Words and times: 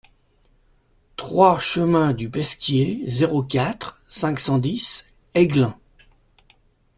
trois 1.15 1.59
chemin 1.59 2.13
du 2.13 2.27
Pesquier, 2.27 3.03
zéro 3.05 3.43
quatre, 3.43 4.01
cinq 4.07 4.39
cent 4.39 4.57
dix 4.57 5.07
Aiglun 5.35 5.77